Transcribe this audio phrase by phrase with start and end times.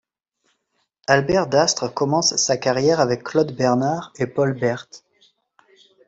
[1.05, 4.87] Albert Dastre commence sa carrière avec Claude Bernard et Paul Bert.